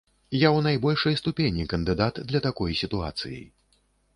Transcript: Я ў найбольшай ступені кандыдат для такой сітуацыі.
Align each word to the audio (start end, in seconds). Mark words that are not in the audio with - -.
Я 0.37 0.49
ў 0.49 0.59
найбольшай 0.67 1.17
ступені 1.21 1.67
кандыдат 1.73 2.23
для 2.33 2.43
такой 2.49 2.79
сітуацыі. 2.81 3.39